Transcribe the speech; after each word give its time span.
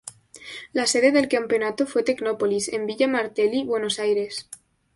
La 0.73 0.87
sede 0.87 1.11
del 1.11 1.27
campeonato 1.27 1.85
fue 1.85 2.01
Tecnópolis, 2.01 2.69
en 2.69 2.87
Villa 2.87 3.07
Martelli, 3.07 3.63
Buenos 3.63 3.99
Aires. 3.99 4.49